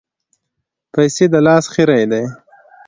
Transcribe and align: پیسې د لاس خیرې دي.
پیسې 0.93 1.25
د 1.33 1.35
لاس 1.45 1.65
خیرې 1.73 2.01
دي. 2.11 2.23